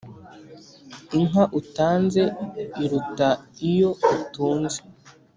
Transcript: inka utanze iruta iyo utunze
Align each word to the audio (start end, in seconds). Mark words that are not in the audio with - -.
inka 1.17 1.43
utanze 1.59 2.23
iruta 2.83 3.29
iyo 3.69 3.89
utunze 4.15 4.79